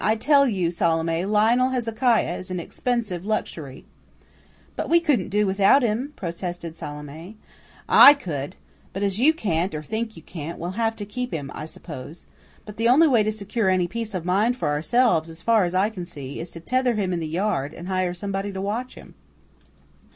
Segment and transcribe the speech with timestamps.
[0.03, 3.85] I tell you, Salome, Lionel Hezekiah is an expensive luxury."
[4.75, 7.37] "But we couldn't do without him," protested Salome.
[7.87, 8.55] "I could.
[8.93, 12.25] But as you can't, or think you can't, we'll have to keep him, I suppose.
[12.65, 15.75] But the only way to secure any peace of mind for ourselves, as far as
[15.75, 18.95] I can see, is to tether him in the yard, and hire somebody to watch
[18.95, 19.13] him."